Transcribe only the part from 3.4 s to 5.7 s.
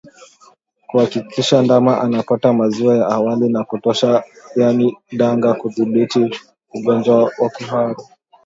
ya kutosha yaani danga